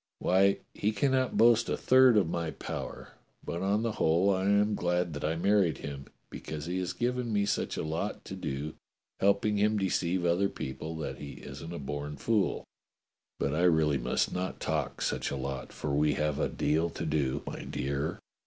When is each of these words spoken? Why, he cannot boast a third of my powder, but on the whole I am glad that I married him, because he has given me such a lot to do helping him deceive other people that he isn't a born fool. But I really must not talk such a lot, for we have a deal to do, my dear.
Why, 0.17 0.57
he 0.73 0.93
cannot 0.93 1.37
boast 1.37 1.69
a 1.69 1.77
third 1.77 2.17
of 2.17 2.27
my 2.27 2.49
powder, 2.49 3.09
but 3.45 3.61
on 3.61 3.83
the 3.83 3.91
whole 3.91 4.33
I 4.33 4.45
am 4.45 4.73
glad 4.73 5.13
that 5.13 5.23
I 5.23 5.35
married 5.35 5.77
him, 5.77 6.05
because 6.31 6.65
he 6.65 6.79
has 6.79 6.91
given 6.91 7.31
me 7.31 7.45
such 7.45 7.77
a 7.77 7.83
lot 7.83 8.25
to 8.25 8.35
do 8.35 8.73
helping 9.19 9.57
him 9.57 9.77
deceive 9.77 10.25
other 10.25 10.49
people 10.49 10.95
that 10.95 11.19
he 11.19 11.33
isn't 11.33 11.71
a 11.71 11.77
born 11.77 12.17
fool. 12.17 12.65
But 13.37 13.53
I 13.53 13.61
really 13.61 13.99
must 13.99 14.33
not 14.33 14.59
talk 14.59 15.03
such 15.03 15.29
a 15.29 15.37
lot, 15.37 15.71
for 15.71 15.91
we 15.93 16.13
have 16.15 16.39
a 16.39 16.49
deal 16.49 16.89
to 16.89 17.05
do, 17.05 17.43
my 17.45 17.63
dear. 17.63 18.17